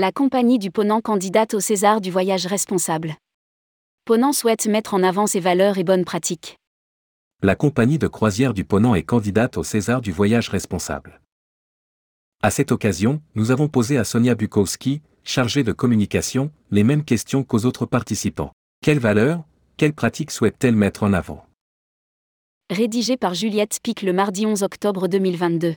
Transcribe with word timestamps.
La 0.00 0.12
compagnie 0.12 0.60
du 0.60 0.70
Ponant 0.70 1.00
candidate 1.00 1.54
au 1.54 1.58
César 1.58 2.00
du 2.00 2.12
voyage 2.12 2.46
responsable. 2.46 3.16
Ponant 4.04 4.32
souhaite 4.32 4.68
mettre 4.68 4.94
en 4.94 5.02
avant 5.02 5.26
ses 5.26 5.40
valeurs 5.40 5.76
et 5.76 5.82
bonnes 5.82 6.04
pratiques. 6.04 6.56
La 7.42 7.56
compagnie 7.56 7.98
de 7.98 8.06
croisière 8.06 8.54
du 8.54 8.64
Ponant 8.64 8.94
est 8.94 9.02
candidate 9.02 9.56
au 9.56 9.64
César 9.64 10.00
du 10.00 10.12
voyage 10.12 10.50
responsable. 10.50 11.20
À 12.44 12.52
cette 12.52 12.70
occasion, 12.70 13.20
nous 13.34 13.50
avons 13.50 13.66
posé 13.66 13.98
à 13.98 14.04
Sonia 14.04 14.36
Bukowski, 14.36 15.02
chargée 15.24 15.64
de 15.64 15.72
communication, 15.72 16.52
les 16.70 16.84
mêmes 16.84 17.04
questions 17.04 17.42
qu'aux 17.42 17.64
autres 17.64 17.84
participants. 17.84 18.52
Quelles 18.80 19.00
valeurs, 19.00 19.42
quelles 19.76 19.94
pratiques 19.94 20.30
souhaite-t-elle 20.30 20.76
mettre 20.76 21.02
en 21.02 21.12
avant? 21.12 21.44
Rédigé 22.70 23.16
par 23.16 23.34
Juliette 23.34 23.80
Pic 23.82 24.02
le 24.02 24.12
mardi 24.12 24.46
11 24.46 24.62
octobre 24.62 25.08
2022. 25.08 25.74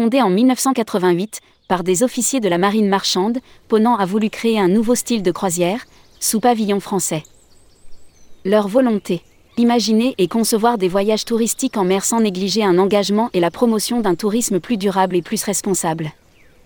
Fondée 0.00 0.22
en 0.22 0.30
1988 0.30 1.42
par 1.68 1.84
des 1.84 2.02
officiers 2.02 2.40
de 2.40 2.48
la 2.48 2.56
marine 2.56 2.88
marchande, 2.88 3.36
Ponant 3.68 3.96
a 3.96 4.06
voulu 4.06 4.30
créer 4.30 4.58
un 4.58 4.66
nouveau 4.66 4.94
style 4.94 5.22
de 5.22 5.30
croisière, 5.30 5.84
sous 6.20 6.40
pavillon 6.40 6.80
français. 6.80 7.22
Leur 8.46 8.66
volonté 8.66 9.22
imaginer 9.58 10.14
et 10.16 10.26
concevoir 10.26 10.78
des 10.78 10.88
voyages 10.88 11.26
touristiques 11.26 11.76
en 11.76 11.84
mer 11.84 12.06
sans 12.06 12.20
négliger 12.20 12.64
un 12.64 12.78
engagement 12.78 13.28
et 13.34 13.40
la 13.40 13.50
promotion 13.50 14.00
d'un 14.00 14.14
tourisme 14.14 14.58
plus 14.58 14.78
durable 14.78 15.16
et 15.16 15.20
plus 15.20 15.44
responsable. 15.44 16.12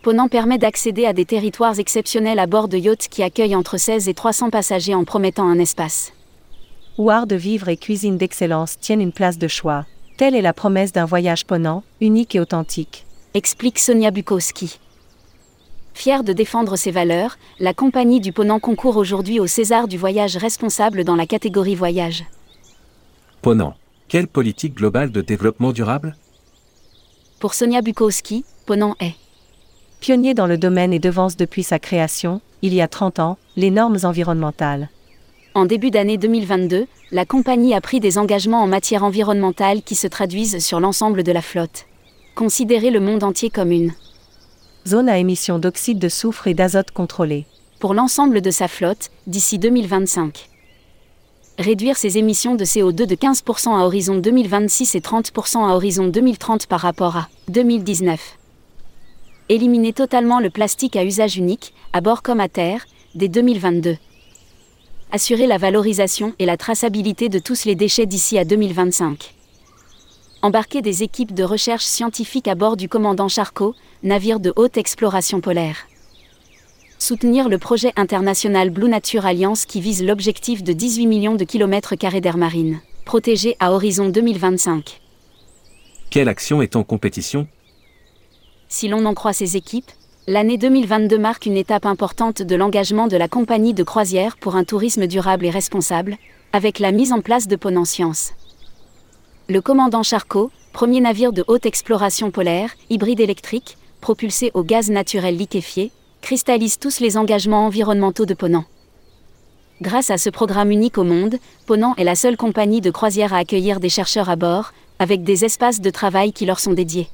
Ponant 0.05 0.29
permet 0.29 0.59
d'accéder 0.59 1.05
à 1.05 1.13
des 1.13 1.25
territoires 1.25 1.81
exceptionnels 1.81 2.39
à 2.39 2.47
bord 2.47 2.69
de 2.69 2.79
yachts 2.79 3.09
qui 3.09 3.25
accueillent 3.25 3.57
entre 3.57 3.79
16 3.79 4.09
et 4.09 4.15
300 4.15 4.51
passagers 4.51 4.95
en 4.95 5.03
promettant 5.03 5.49
un 5.49 5.59
espace. 5.59 6.13
Où 6.99 7.11
art 7.11 7.27
de 7.27 7.35
vivre 7.35 7.69
et 7.69 7.77
cuisine 7.77 8.17
d'excellence 8.17 8.79
tiennent 8.79 9.01
une 9.01 9.11
place 9.11 9.39
de 9.39 9.49
choix. 9.49 9.87
Telle 10.19 10.37
est 10.37 10.41
la 10.41 10.53
promesse 10.53 10.93
d'un 10.93 11.05
voyage 11.05 11.45
Ponant, 11.45 11.83
unique 12.01 12.37
et 12.37 12.41
authentique 12.41 13.04
explique 13.37 13.81
Sonia 13.81 14.13
Bukowski. 14.13 14.79
Fière 15.93 16.23
de 16.23 16.33
défendre 16.33 16.77
ses 16.77 16.93
valeurs, 16.93 17.37
la 17.59 17.75
compagnie 17.75 18.21
du 18.21 18.33
Ponant 18.33 18.61
concourt 18.61 18.97
aujourd'hui 18.97 19.41
au 19.41 19.49
César 19.49 19.89
du 19.89 19.99
voyage 19.99 20.37
responsable 20.37 21.03
dans 21.03 21.17
la 21.17 21.27
catégorie 21.27 21.75
voyage. 21.75 22.25
Ponant, 23.43 23.75
quelle 24.07 24.29
politique 24.29 24.75
globale 24.75 25.11
de 25.11 25.21
développement 25.21 25.73
durable? 25.73 26.15
Pour 27.41 27.55
Sonia 27.55 27.83
Bukowski, 27.83 28.45
Ponant 28.67 28.95
est 29.01 29.15
pionnier 29.99 30.35
dans 30.35 30.47
le 30.47 30.57
domaine 30.57 30.93
et 30.93 31.01
devance 31.01 31.37
depuis 31.37 31.65
sa 31.65 31.81
création, 31.81 32.41
il 32.63 32.73
y 32.73 32.81
a 32.81 32.87
30 32.87 33.19
ans, 33.19 33.37
les 33.57 33.71
normes 33.71 33.99
environnementales. 34.05 34.91
En 35.55 35.65
début 35.65 35.91
d'année 35.91 36.19
2022, 36.19 36.87
la 37.11 37.25
compagnie 37.25 37.75
a 37.75 37.81
pris 37.81 37.99
des 37.99 38.17
engagements 38.17 38.63
en 38.63 38.69
matière 38.69 39.03
environnementale 39.03 39.83
qui 39.83 39.97
se 39.97 40.07
traduisent 40.07 40.65
sur 40.65 40.79
l'ensemble 40.79 41.25
de 41.25 41.33
la 41.33 41.43
flotte 41.43 41.87
considérer 42.35 42.91
le 42.91 43.01
monde 43.01 43.23
entier 43.23 43.49
comme 43.49 43.71
une 43.71 43.93
zone 44.87 45.09
à 45.09 45.19
émission 45.19 45.59
d'oxyde 45.59 45.99
de 45.99 46.09
soufre 46.09 46.47
et 46.49 46.55
d'azote 46.55 46.91
contrôlée. 46.91 47.47
Pour 47.79 47.95
l'ensemble 47.95 48.41
de 48.41 48.51
sa 48.51 48.69
flotte, 48.69 49.11
d'ici 49.27 49.59
2025. 49.59 50.49
Réduire 51.59 51.97
ses 51.97 52.19
émissions 52.19 52.57
de 52.57 52.65
CO2 52.65 53.07
de 53.07 53.15
15% 53.15 53.79
à 53.79 53.85
horizon 53.85 54.17
2026 54.17 54.97
et 54.97 55.01
30% 55.01 55.69
à 55.69 55.75
horizon 55.75 56.09
2030 56.09 56.67
par 56.67 56.81
rapport 56.81 57.17
à 57.17 57.29
2019. 57.49 58.39
Éliminer 59.49 59.93
totalement 59.93 60.41
le 60.41 60.51
plastique 60.51 60.97
à 60.97 61.05
usage 61.05 61.37
unique, 61.37 61.73
à 61.93 62.01
bord 62.01 62.23
comme 62.23 62.41
à 62.41 62.49
terre, 62.49 62.87
dès 63.15 63.29
2022. 63.29 63.97
Assurer 65.13 65.47
la 65.47 65.59
valorisation 65.59 66.35
et 66.39 66.47
la 66.47 66.57
traçabilité 66.57 67.29
de 67.29 67.39
tous 67.39 67.65
les 67.65 67.77
déchets 67.77 68.07
d'ici 68.07 68.37
à 68.39 68.45
2025 68.45 69.35
embarquer 70.45 70.83
des 70.83 71.03
équipes 71.03 71.33
de 71.33 71.43
recherche 71.43 71.87
scientifique 71.87 72.49
à 72.49 72.55
bord 72.55 72.77
du 72.77 72.87
commandant 72.87 73.29
Charcot, 73.29 73.75
navire 74.03 74.41
de 74.41 74.53
haute 74.57 74.77
exploration 74.77 75.41
polaire. 75.41 75.87
Soutenir 76.99 77.49
le 77.49 77.57
projet 77.57 77.95
international 77.97 78.69
Blue 78.69 78.91
Nature 78.91 79.25
Alliance 79.25 79.65
qui 79.65 79.81
vise 79.81 80.05
l'objectif 80.05 80.63
de 80.63 80.75
18 80.75 81.07
millions 81.07 81.35
de 81.35 81.45
kilomètres 81.45 81.97
carrés 81.97 82.21
d'air 82.21 82.37
marine, 82.37 82.81
protégé 83.07 83.57
à 83.59 83.73
horizon 83.73 84.11
2025. 84.11 85.01
Quelle 86.11 86.29
action 86.29 86.61
est 86.61 86.77
en 86.77 86.85
compétition? 86.85 87.49
Si 88.69 88.87
l'on 88.87 89.07
en 89.07 89.15
croit 89.15 89.33
ces 89.33 89.57
équipes, 89.57 89.91
l'année 90.27 90.59
2022 90.59 91.17
marque 91.17 91.47
une 91.47 91.57
étape 91.57 91.87
importante 91.87 92.43
de 92.43 92.55
l'engagement 92.55 93.07
de 93.09 93.17
la 93.17 93.29
compagnie 93.29 93.73
de 93.73 93.83
croisière 93.83 94.37
pour 94.37 94.57
un 94.57 94.65
tourisme 94.65 95.07
durable 95.07 95.47
et 95.47 95.51
responsable, 95.51 96.19
avec 96.53 96.81
la 96.81 96.93
mise 96.93 97.15
en 97.15 97.23
place 97.23 97.49
de 97.49 97.57
Science. 97.87 98.35
Le 99.47 99.61
commandant 99.61 100.03
Charcot, 100.03 100.51
premier 100.73 101.03
navire 101.03 101.35
de 101.35 101.45
haute 101.49 101.67
exploration 101.67 102.31
polaire, 102.31 102.71
hybride 102.89 103.21
électrique, 103.21 103.77
propulsé 104.01 104.51
au 104.55 104.63
gaz 104.63 104.89
naturel 104.89 105.37
liquéfié, 105.37 105.93
cristallise 106.23 106.79
tous 106.79 107.01
les 107.01 107.19
engagements 107.19 107.67
environnementaux 107.67 108.25
de 108.25 108.33
Ponant. 108.33 108.65
Grâce 109.83 110.09
à 110.09 110.17
ce 110.17 110.31
programme 110.31 110.71
unique 110.71 110.97
au 110.97 111.05
monde, 111.05 111.37
Ponant 111.67 111.95
est 111.97 112.05
la 112.05 112.15
seule 112.15 112.39
compagnie 112.39 112.81
de 112.81 112.91
croisière 112.91 113.35
à 113.35 113.39
accueillir 113.39 113.81
des 113.81 113.91
chercheurs 113.91 114.31
à 114.31 114.37
bord, 114.37 114.73
avec 114.99 115.25
des 115.25 115.45
espaces 115.45 115.83
de 115.83 115.91
travail 115.91 116.33
qui 116.33 116.47
leur 116.47 116.59
sont 116.59 116.73
dédiés. 116.73 117.09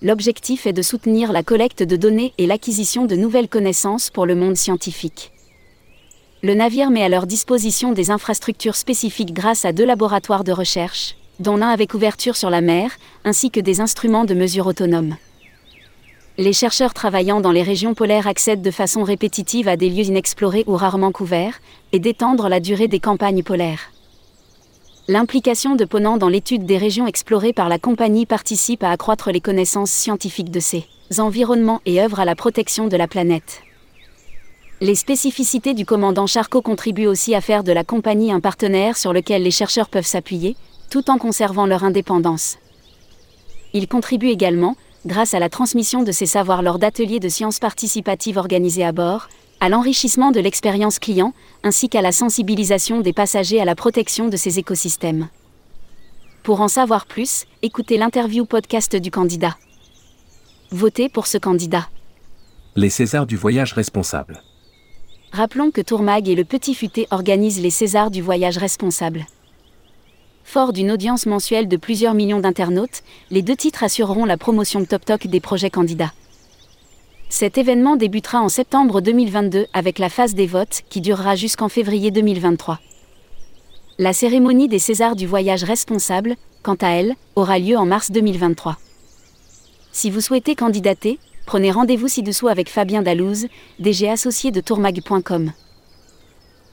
L'objectif 0.00 0.66
est 0.66 0.72
de 0.72 0.80
soutenir 0.80 1.32
la 1.32 1.42
collecte 1.42 1.82
de 1.82 1.96
données 1.96 2.32
et 2.38 2.46
l'acquisition 2.46 3.04
de 3.04 3.16
nouvelles 3.16 3.50
connaissances 3.50 4.08
pour 4.08 4.24
le 4.24 4.36
monde 4.36 4.56
scientifique 4.56 5.32
le 6.42 6.54
navire 6.54 6.90
met 6.90 7.02
à 7.02 7.08
leur 7.08 7.26
disposition 7.26 7.92
des 7.92 8.10
infrastructures 8.10 8.76
spécifiques 8.76 9.34
grâce 9.34 9.66
à 9.66 9.72
deux 9.72 9.84
laboratoires 9.84 10.44
de 10.44 10.52
recherche, 10.52 11.16
dont 11.38 11.56
l'un 11.56 11.68
avec 11.68 11.92
ouverture 11.92 12.36
sur 12.36 12.48
la 12.48 12.62
mer, 12.62 12.92
ainsi 13.24 13.50
que 13.50 13.60
des 13.60 13.80
instruments 13.82 14.24
de 14.24 14.34
mesure 14.34 14.66
autonomes. 14.66 15.16
Les 16.38 16.54
chercheurs 16.54 16.94
travaillant 16.94 17.40
dans 17.40 17.52
les 17.52 17.62
régions 17.62 17.92
polaires 17.92 18.26
accèdent 18.26 18.62
de 18.62 18.70
façon 18.70 19.02
répétitive 19.02 19.68
à 19.68 19.76
des 19.76 19.90
lieux 19.90 20.06
inexplorés 20.06 20.64
ou 20.66 20.76
rarement 20.76 21.12
couverts, 21.12 21.60
et 21.92 21.98
d'étendre 21.98 22.48
la 22.48 22.60
durée 22.60 22.88
des 22.88 23.00
campagnes 23.00 23.42
polaires. 23.42 23.92
L'implication 25.08 25.76
de 25.76 25.84
Ponant 25.84 26.16
dans 26.16 26.28
l'étude 26.28 26.64
des 26.64 26.78
régions 26.78 27.06
explorées 27.06 27.52
par 27.52 27.68
la 27.68 27.78
compagnie 27.78 28.24
participe 28.24 28.82
à 28.82 28.90
accroître 28.90 29.30
les 29.30 29.40
connaissances 29.40 29.90
scientifiques 29.90 30.50
de 30.50 30.60
ces 30.60 30.86
environnements 31.18 31.82
et 31.84 32.00
œuvre 32.00 32.20
à 32.20 32.24
la 32.24 32.36
protection 32.36 32.86
de 32.86 32.96
la 32.96 33.08
planète. 33.08 33.62
Les 34.82 34.94
spécificités 34.94 35.74
du 35.74 35.84
commandant 35.84 36.26
Charcot 36.26 36.62
contribuent 36.62 37.06
aussi 37.06 37.34
à 37.34 37.42
faire 37.42 37.64
de 37.64 37.72
la 37.72 37.84
compagnie 37.84 38.32
un 38.32 38.40
partenaire 38.40 38.96
sur 38.96 39.12
lequel 39.12 39.42
les 39.42 39.50
chercheurs 39.50 39.90
peuvent 39.90 40.06
s'appuyer, 40.06 40.56
tout 40.88 41.10
en 41.10 41.18
conservant 41.18 41.66
leur 41.66 41.84
indépendance. 41.84 42.56
Il 43.74 43.88
contribue 43.88 44.28
également, 44.28 44.76
grâce 45.04 45.34
à 45.34 45.38
la 45.38 45.50
transmission 45.50 46.02
de 46.02 46.12
ses 46.12 46.24
savoirs 46.24 46.62
lors 46.62 46.78
d'ateliers 46.78 47.20
de 47.20 47.28
sciences 47.28 47.58
participatives 47.58 48.38
organisés 48.38 48.82
à 48.82 48.92
bord, 48.92 49.28
à 49.60 49.68
l'enrichissement 49.68 50.30
de 50.30 50.40
l'expérience 50.40 50.98
client, 50.98 51.34
ainsi 51.62 51.90
qu'à 51.90 52.00
la 52.00 52.10
sensibilisation 52.10 53.02
des 53.02 53.12
passagers 53.12 53.60
à 53.60 53.66
la 53.66 53.74
protection 53.74 54.28
de 54.28 54.36
ces 54.38 54.58
écosystèmes. 54.58 55.28
Pour 56.42 56.62
en 56.62 56.68
savoir 56.68 57.04
plus, 57.04 57.44
écoutez 57.60 57.98
l'interview 57.98 58.46
podcast 58.46 58.96
du 58.96 59.10
candidat. 59.10 59.58
Votez 60.70 61.10
pour 61.10 61.26
ce 61.26 61.36
candidat. 61.36 61.86
Les 62.76 62.88
Césars 62.88 63.26
du 63.26 63.36
voyage 63.36 63.74
responsable. 63.74 64.40
Rappelons 65.32 65.70
que 65.70 65.80
Tourmag 65.80 66.28
et 66.28 66.34
le 66.34 66.44
Petit 66.44 66.74
Futé 66.74 67.06
organisent 67.12 67.60
les 67.60 67.70
Césars 67.70 68.10
du 68.10 68.20
voyage 68.20 68.58
responsable. 68.58 69.26
Fort 70.42 70.72
d'une 70.72 70.90
audience 70.90 71.26
mensuelle 71.26 71.68
de 71.68 71.76
plusieurs 71.76 72.14
millions 72.14 72.40
d'internautes, 72.40 73.04
les 73.30 73.42
deux 73.42 73.54
titres 73.54 73.84
assureront 73.84 74.24
la 74.24 74.36
promotion 74.36 74.84
Top 74.84 75.04
Talk 75.04 75.28
des 75.28 75.38
projets 75.38 75.70
candidats. 75.70 76.12
Cet 77.28 77.58
événement 77.58 77.94
débutera 77.94 78.40
en 78.40 78.48
septembre 78.48 79.00
2022 79.00 79.68
avec 79.72 80.00
la 80.00 80.08
phase 80.08 80.34
des 80.34 80.48
votes 80.48 80.82
qui 80.90 81.00
durera 81.00 81.36
jusqu'en 81.36 81.68
février 81.68 82.10
2023. 82.10 82.80
La 83.98 84.12
cérémonie 84.12 84.66
des 84.66 84.80
Césars 84.80 85.14
du 85.14 85.28
voyage 85.28 85.62
responsable, 85.62 86.34
quant 86.64 86.76
à 86.80 86.88
elle, 86.88 87.14
aura 87.36 87.60
lieu 87.60 87.76
en 87.76 87.86
mars 87.86 88.10
2023. 88.10 88.78
Si 89.92 90.10
vous 90.10 90.20
souhaitez 90.20 90.56
candidater, 90.56 91.20
Prenez 91.50 91.72
rendez-vous 91.72 92.06
ci-dessous 92.06 92.46
avec 92.46 92.70
Fabien 92.70 93.02
Dalouse, 93.02 93.48
DG 93.80 94.08
associé 94.08 94.52
de 94.52 94.60
tourmag.com. 94.60 95.50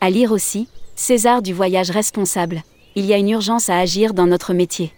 À 0.01 0.09
lire 0.11 0.31
aussi, 0.31 0.67
César 0.95 1.41
du 1.41 1.51
voyage 1.51 1.89
responsable. 1.89 2.61
Il 2.93 3.03
y 3.07 3.11
a 3.11 3.17
une 3.17 3.31
urgence 3.31 3.71
à 3.71 3.79
agir 3.79 4.13
dans 4.13 4.27
notre 4.27 4.53
métier. 4.53 4.93